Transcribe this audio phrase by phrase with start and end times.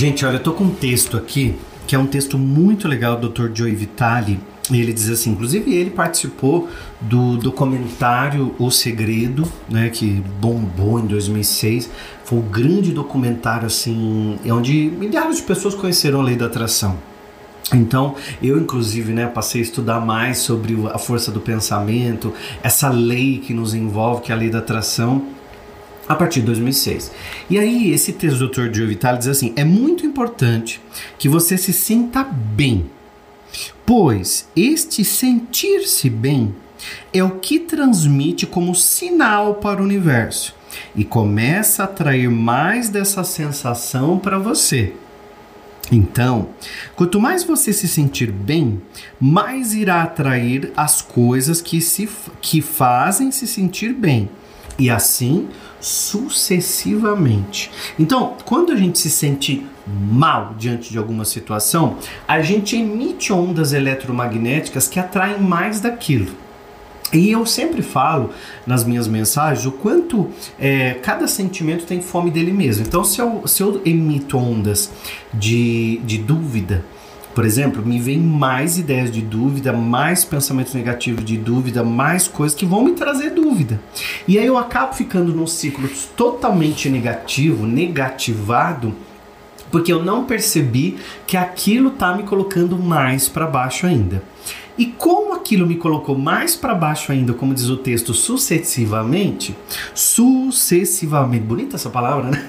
[0.00, 3.28] Gente, olha, eu tô com um texto aqui que é um texto muito legal do
[3.28, 3.50] Dr.
[3.52, 4.40] Joey Vitale.
[4.70, 6.70] Ele diz assim, inclusive ele participou
[7.02, 11.90] do documentário O Segredo, né, que bombou em 2006.
[12.24, 16.96] Foi um grande documentário assim, onde milhares de pessoas conheceram a lei da atração.
[17.70, 23.36] Então, eu inclusive, né, passei a estudar mais sobre a força do pensamento, essa lei
[23.36, 25.26] que nos envolve, que é a lei da atração
[26.10, 27.12] a partir de 2006.
[27.48, 28.74] E aí, esse texto do Dr.
[28.74, 30.80] Joe Vitale diz assim: é muito importante
[31.16, 32.90] que você se sinta bem,
[33.86, 36.52] pois este sentir-se bem
[37.14, 40.52] é o que transmite como sinal para o universo
[40.96, 44.92] e começa a atrair mais dessa sensação para você.
[45.92, 46.48] Então,
[46.96, 48.82] quanto mais você se sentir bem,
[49.20, 52.08] mais irá atrair as coisas que, se,
[52.40, 54.28] que fazem se sentir bem.
[54.80, 55.48] E assim
[55.80, 57.70] sucessivamente.
[57.98, 61.96] Então, quando a gente se sente mal diante de alguma situação,
[62.28, 66.30] a gente emite ondas eletromagnéticas que atraem mais daquilo.
[67.12, 68.30] E eu sempre falo
[68.64, 72.86] nas minhas mensagens o quanto é, cada sentimento tem fome dele mesmo.
[72.86, 74.92] Então, se eu, se eu emito ondas
[75.34, 76.84] de, de dúvida,
[77.34, 82.56] por exemplo, me vem mais ideias de dúvida, mais pensamentos negativos de dúvida, mais coisas
[82.56, 83.39] que vão me trazer dúvida.
[84.26, 88.94] E aí eu acabo ficando num ciclo totalmente negativo, negativado,
[89.70, 94.22] porque eu não percebi que aquilo tá me colocando mais para baixo ainda.
[94.76, 99.54] E como aquilo me colocou mais para baixo ainda, como diz o texto, sucessivamente,
[99.94, 102.46] sucessivamente, bonita essa palavra, né?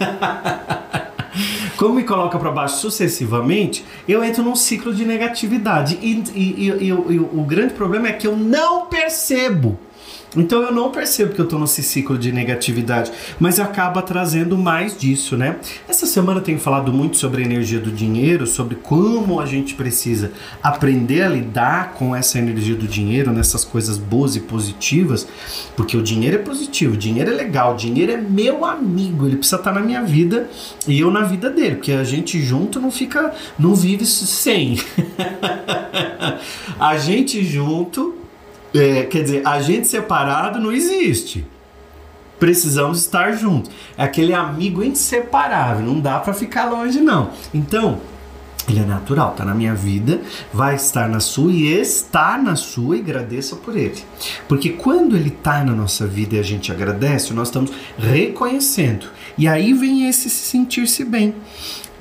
[1.75, 5.99] como me coloca para baixo sucessivamente, eu entro num ciclo de negatividade.
[6.01, 9.77] E, e, e, e o, o grande problema é que eu não percebo.
[10.35, 14.97] Então eu não percebo que eu estou nesse ciclo de negatividade, mas acaba trazendo mais
[14.97, 15.57] disso, né?
[15.89, 19.73] Essa semana eu tenho falado muito sobre a energia do dinheiro, sobre como a gente
[19.73, 20.31] precisa
[20.63, 25.27] aprender a lidar com essa energia do dinheiro, nessas coisas boas e positivas,
[25.75, 29.35] porque o dinheiro é positivo, o dinheiro é legal, o dinheiro é meu amigo, ele
[29.35, 30.49] precisa estar na minha vida
[30.87, 34.79] e eu na vida dele, porque a gente junto não fica, não vive sem.
[36.79, 38.20] a gente junto
[38.73, 41.45] é, quer dizer, a gente separado não existe.
[42.39, 43.71] Precisamos estar juntos.
[43.97, 47.29] É aquele amigo inseparável, não dá para ficar longe não.
[47.53, 48.01] Então,
[48.67, 50.21] ele é natural, tá na minha vida,
[50.53, 54.01] vai estar na sua e está na sua e agradeça por ele.
[54.47, 59.07] Porque quando ele está na nossa vida e a gente agradece, nós estamos reconhecendo.
[59.37, 61.35] E aí vem esse se sentir-se bem.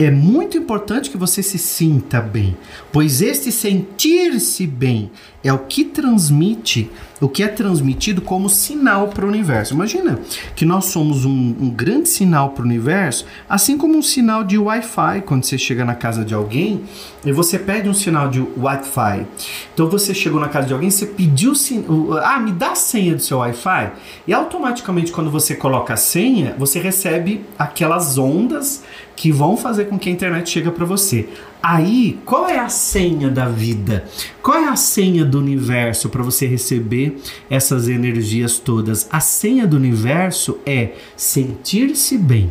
[0.01, 2.57] É muito importante que você se sinta bem,
[2.91, 5.11] pois este sentir-se bem
[5.45, 6.91] é o que transmite,
[7.21, 9.75] o que é transmitido como sinal para o universo.
[9.75, 10.19] Imagina
[10.57, 14.57] que nós somos um, um grande sinal para o universo, assim como um sinal de
[14.57, 16.83] Wi-Fi quando você chega na casa de alguém
[17.23, 19.27] e você pede um sinal de Wi-Fi.
[19.75, 21.53] Então você chegou na casa de alguém, você pediu,
[22.23, 23.93] ah, me dá a senha do seu Wi-Fi
[24.27, 28.83] e automaticamente quando você coloca a senha, você recebe aquelas ondas
[29.21, 31.29] que vão fazer com que a internet chegue para você.
[31.63, 34.05] Aí, qual é a senha da vida?
[34.43, 37.19] Qual é a senha do universo para você receber
[37.51, 39.07] essas energias todas?
[39.11, 42.51] A senha do universo é sentir-se bem.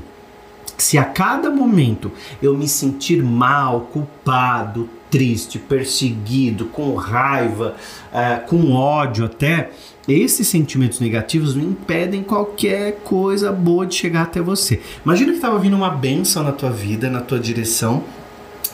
[0.80, 2.10] Se a cada momento
[2.42, 7.76] eu me sentir mal, culpado, triste, perseguido, com raiva,
[8.14, 9.72] uh, com ódio até,
[10.08, 14.82] esses sentimentos negativos me impedem qualquer coisa boa de chegar até você.
[15.04, 18.04] Imagina que estava vindo uma benção na tua vida, na tua direção,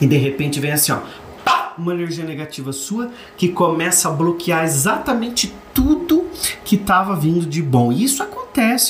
[0.00, 1.00] e de repente vem assim, ó,
[1.76, 6.24] uma energia negativa sua que começa a bloquear exatamente tudo
[6.64, 7.92] que estava vindo de bom.
[7.92, 8.35] Isso acontece,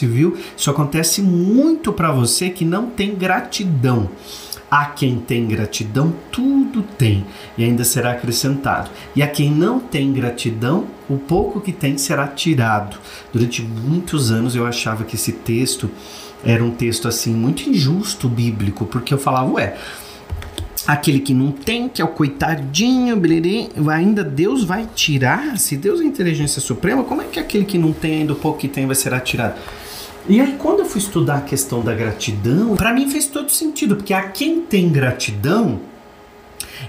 [0.06, 0.36] viu?
[0.56, 4.08] Isso acontece muito para você que não tem gratidão.
[4.68, 7.24] A quem tem gratidão, tudo tem
[7.56, 8.90] e ainda será acrescentado.
[9.14, 12.96] E a quem não tem gratidão, o pouco que tem será tirado.
[13.32, 15.88] Durante muitos anos eu achava que esse texto
[16.44, 19.76] era um texto assim muito injusto bíblico, porque eu falava, ué,
[20.86, 25.58] aquele que não tem, que é o coitadinho, blirê, ainda Deus vai tirar?
[25.58, 28.58] Se Deus é inteligência suprema, como é que aquele que não tem, ainda o pouco
[28.58, 29.58] que tem, vai ser atirado?
[30.28, 33.96] E aí, quando eu fui estudar a questão da gratidão, para mim fez todo sentido,
[33.96, 35.80] porque a quem tem gratidão,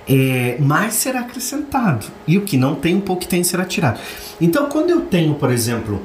[0.08, 2.08] é, mais será acrescentado.
[2.28, 4.00] E o que não tem, um pouco que tem, será tirado.
[4.42, 6.02] Então, quando eu tenho, por exemplo,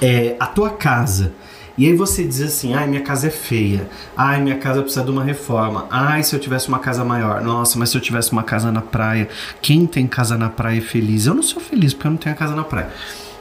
[0.00, 1.32] é, a tua casa,
[1.76, 5.10] e aí você diz assim: ai, minha casa é feia, ai, minha casa precisa de
[5.10, 8.42] uma reforma, ai, se eu tivesse uma casa maior, nossa, mas se eu tivesse uma
[8.42, 9.28] casa na praia,
[9.60, 11.26] quem tem casa na praia é feliz?
[11.26, 12.90] Eu não sou feliz porque eu não tenho a casa na praia.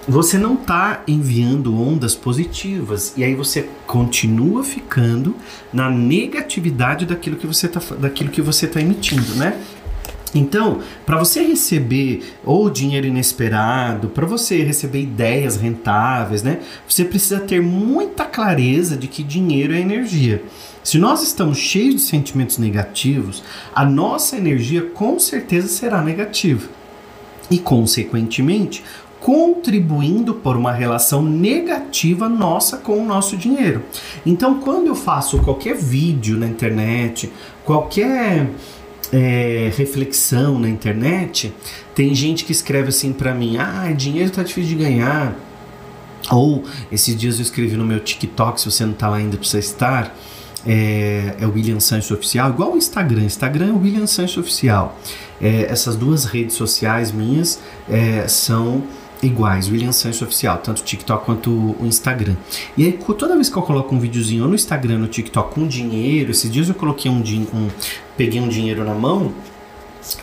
[0.08, 5.36] você não está enviando ondas positivas e aí você continua ficando
[5.72, 9.60] na negatividade daquilo que você está daquilo que você tá emitindo, né?
[10.34, 16.60] Então, para você receber ou dinheiro inesperado, para você receber ideias rentáveis, né?
[16.88, 20.42] Você precisa ter muita clareza de que dinheiro é energia.
[20.84, 23.44] Se nós estamos cheios de sentimentos negativos,
[23.76, 26.68] a nossa energia com certeza será negativa.
[27.50, 28.84] E, consequentemente,
[29.20, 33.84] contribuindo por uma relação negativa nossa com o nosso dinheiro.
[34.26, 37.32] Então, quando eu faço qualquer vídeo na internet,
[37.64, 38.50] qualquer
[39.12, 41.54] é, reflexão na internet,
[41.94, 45.36] tem gente que escreve assim para mim: ah, dinheiro tá difícil de ganhar.
[46.30, 49.60] Ou esses dias eu escrevi no meu TikTok, se você não tá lá ainda, precisa
[49.60, 50.16] estar.
[50.66, 53.24] É, é o William Sancho Oficial, igual o Instagram.
[53.24, 54.96] Instagram é o William Sancho Oficial.
[55.42, 57.60] É, essas duas redes sociais minhas
[57.90, 58.84] é, são
[59.22, 62.36] iguais, William Sancho Oficial, tanto o TikTok quanto o Instagram.
[62.78, 66.32] E aí, toda vez que eu coloco um videozinho no Instagram, no TikTok com dinheiro,
[66.32, 67.70] esses dias eu coloquei um, um
[68.18, 69.34] peguei um dinheiro na mão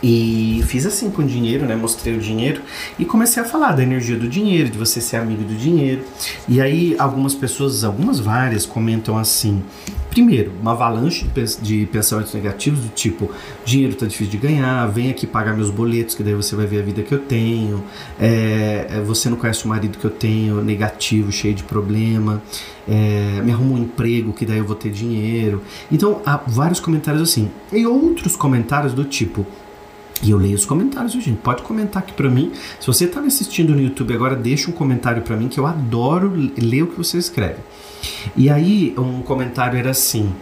[0.03, 1.77] e fiz assim com o dinheiro, né?
[1.77, 2.63] Mostrei o dinheiro
[2.99, 6.03] e comecei a falar da energia do dinheiro, de você ser amigo do dinheiro.
[6.49, 9.63] E aí algumas pessoas, algumas várias, comentam assim:
[10.11, 11.27] primeiro, uma avalanche
[11.63, 13.31] de pensamentos negativos do tipo,
[13.65, 16.81] dinheiro tá difícil de ganhar, vem aqui pagar meus boletos, que daí você vai ver
[16.81, 17.85] a vida que eu tenho,
[18.19, 22.43] é, é você não conhece o marido que eu tenho, negativo, cheio de problema,
[22.89, 25.63] é, me arruma um emprego, que daí eu vou ter dinheiro.
[25.91, 27.51] Então, há vários comentários assim.
[27.73, 29.47] E outros comentários do tipo,
[30.23, 31.39] e eu leio os comentários, gente.
[31.39, 32.53] Pode comentar aqui para mim.
[32.81, 35.67] Se você está me assistindo no YouTube agora, deixa um comentário para mim que eu
[35.67, 37.59] adoro ler o que você escreve.
[38.37, 40.33] E aí, um comentário era assim: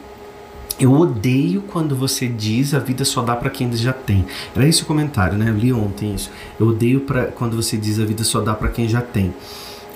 [0.80, 4.24] Eu odeio quando você diz a vida só dá para quem já tem.
[4.54, 5.50] Era esse o comentário, né?
[5.50, 6.30] Eu li ontem isso.
[6.58, 9.34] Eu odeio pra, quando você diz a vida só dá para quem já tem.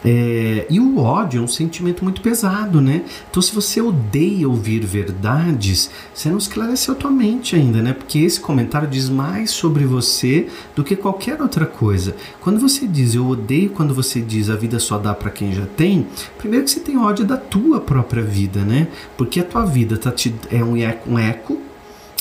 [0.05, 3.03] É, e o ódio é um sentimento muito pesado, né?
[3.31, 7.93] Então, se você odeia ouvir verdades, você não esclareceu tua mente ainda, né?
[7.93, 12.17] Porque esse comentário diz mais sobre você do que qualquer outra coisa.
[12.41, 15.67] Quando você diz eu odeio, quando você diz a vida só dá para quem já
[15.67, 16.07] tem,
[16.39, 18.89] primeiro que você tem ódio da tua própria vida, né?
[19.17, 21.60] Porque a tua vida tá te, é um eco, um eco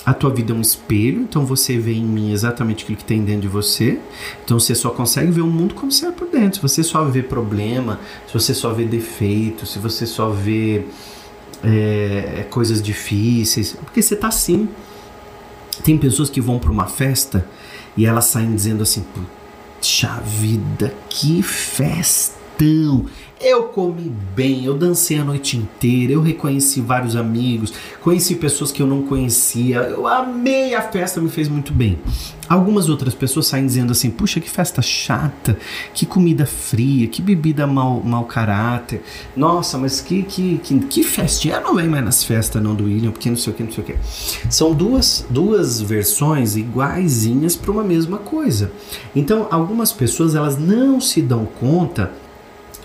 [0.09, 3.23] a tua vida é um espelho, então você vê em mim exatamente aquilo que tem
[3.23, 3.99] dentro de você.
[4.43, 6.55] Então você só consegue ver o mundo como você é por dentro.
[6.55, 10.83] Se você só vê problema, se você só vê defeito, se você só vê
[11.63, 14.67] é, coisas difíceis, porque você tá assim.
[15.83, 17.47] Tem pessoas que vão para uma festa
[17.95, 19.05] e elas saem dizendo assim:
[19.79, 21.43] puxa vida, que
[22.59, 23.05] festão!
[23.41, 27.71] Eu comi bem, eu dancei a noite inteira, eu reconheci vários amigos,
[28.01, 31.97] conheci pessoas que eu não conhecia, eu amei a festa, me fez muito bem.
[32.49, 35.57] Algumas outras pessoas saem dizendo assim: puxa, que festa chata,
[35.93, 39.01] que comida fria, que bebida mau, mau caráter,
[39.37, 43.11] nossa, mas que, que, que, que festinha, não vem mais nas festas não do William,
[43.11, 43.95] porque não sei o que, não sei o que.
[44.49, 48.69] São duas, duas versões iguaizinhas para uma mesma coisa.
[49.15, 52.11] Então, algumas pessoas elas não se dão conta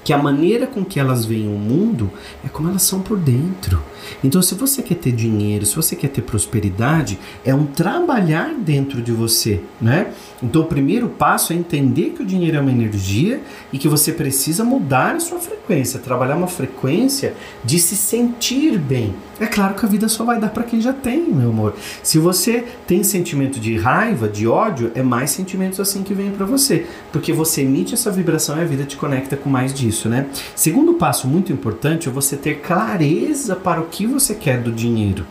[0.05, 2.11] que a maneira com que elas veem o mundo
[2.45, 3.83] é como elas são por dentro.
[4.23, 9.01] Então, se você quer ter dinheiro, se você quer ter prosperidade, é um trabalhar dentro
[9.01, 10.09] de você, né?
[10.43, 13.41] Então, o primeiro passo é entender que o dinheiro é uma energia
[13.73, 17.35] e que você precisa mudar a sua frequência, trabalhar uma frequência
[17.65, 19.15] de se sentir bem.
[19.41, 21.75] É claro que a vida só vai dar para quem já tem, meu amor.
[22.03, 26.46] Se você tem sentimento de raiva, de ódio, é mais sentimentos assim que vêm para
[26.46, 30.29] você, porque você emite essa vibração e a vida te conecta com mais disso, né?
[30.55, 35.27] Segundo passo muito importante é você ter clareza para o que você quer do dinheiro.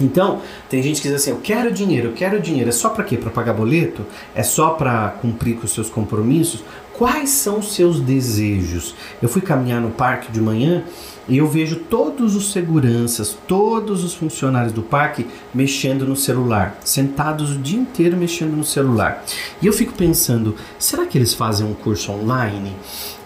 [0.00, 2.68] Então, tem gente que diz assim: eu quero dinheiro, eu quero dinheiro.
[2.68, 3.16] É só para quê?
[3.16, 4.04] Para pagar boleto?
[4.34, 6.62] É só para cumprir com os seus compromissos?
[6.98, 8.92] Quais são os seus desejos?
[9.22, 10.82] Eu fui caminhar no parque de manhã
[11.28, 17.54] e eu vejo todos os seguranças, todos os funcionários do parque mexendo no celular, sentados
[17.54, 19.24] o dia inteiro mexendo no celular.
[19.62, 22.74] E eu fico pensando: será que eles fazem um curso online?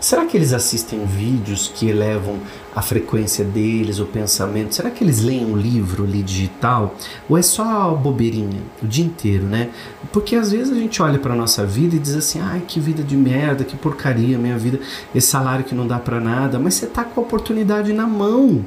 [0.01, 2.41] Será que eles assistem vídeos que elevam
[2.75, 4.75] a frequência deles, o pensamento?
[4.75, 6.97] Será que eles leem um livro ali digital?
[7.29, 9.71] Ou é só bobeirinha o dia inteiro, né?
[10.13, 13.01] Porque às vezes a gente olha para nossa vida e diz assim: ai, que vida
[13.01, 13.17] de
[13.63, 14.81] merda, que porcaria, minha vida,
[15.15, 18.65] esse salário que não dá para nada, mas você tá com a oportunidade na mão.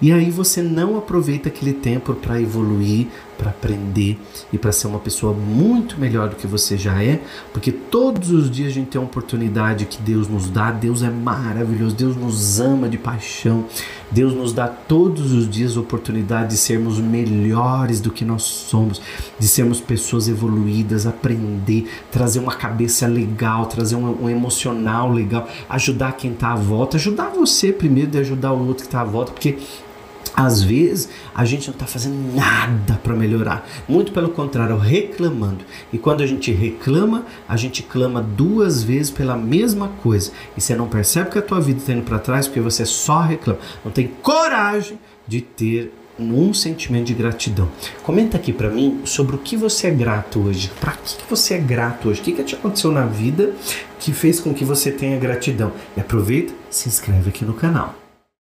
[0.00, 4.18] E aí você não aproveita aquele tempo para evoluir, para aprender
[4.52, 7.20] e para ser uma pessoa muito melhor do que você já é,
[7.52, 10.72] porque todos os dias a gente tem uma oportunidade que Deus nos dá.
[10.72, 13.64] Deus é maravilhoso, Deus nos ama de paixão.
[14.10, 19.00] Deus nos dá todos os dias a oportunidade de sermos melhores do que nós somos,
[19.38, 26.12] de sermos pessoas evoluídas, aprender, trazer uma cabeça legal, trazer um, um emocional legal, ajudar
[26.12, 29.32] quem está à volta, ajudar você primeiro de ajudar o outro que está à volta,
[29.32, 29.58] porque
[30.38, 35.64] às vezes a gente não está fazendo nada para melhorar, muito pelo contrário, reclamando.
[35.92, 40.30] E quando a gente reclama, a gente clama duas vezes pela mesma coisa.
[40.56, 43.20] E você não percebe que a tua vida está indo para trás porque você só
[43.20, 43.58] reclama.
[43.84, 47.68] Não tem coragem de ter um sentimento de gratidão.
[48.02, 50.70] Comenta aqui para mim sobre o que você é grato hoje.
[50.80, 52.20] Para que você é grato hoje?
[52.20, 53.52] O que, que te aconteceu na vida
[53.98, 55.72] que fez com que você tenha gratidão?
[55.96, 58.07] E aproveita, se inscreve aqui no canal.